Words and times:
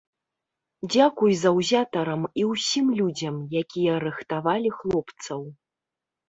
Дзякуй 0.93 1.33
заўзятарам 1.41 2.23
і 2.43 2.45
ўсім 2.53 2.85
людзям, 3.01 3.35
якія 3.61 3.93
рыхтавалі 4.07 4.69
хлопцаў. 4.79 5.47